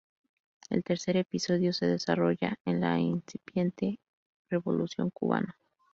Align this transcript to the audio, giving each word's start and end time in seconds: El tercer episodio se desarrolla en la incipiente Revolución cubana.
El 0.71 0.83
tercer 0.83 1.15
episodio 1.17 1.73
se 1.73 1.85
desarrolla 1.85 2.57
en 2.65 2.81
la 2.81 2.97
incipiente 2.97 3.99
Revolución 4.49 5.11
cubana. 5.11 5.59